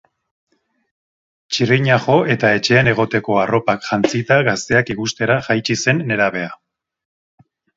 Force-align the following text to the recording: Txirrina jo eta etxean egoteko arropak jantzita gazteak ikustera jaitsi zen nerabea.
Txirrina 1.55 1.97
jo 2.05 2.15
eta 2.37 2.51
etxean 2.61 2.89
egoteko 2.93 3.37
arropak 3.43 3.85
jantzita 3.91 4.41
gazteak 4.51 4.91
ikustera 4.97 5.39
jaitsi 5.51 5.81
zen 5.87 6.03
nerabea. 6.13 6.51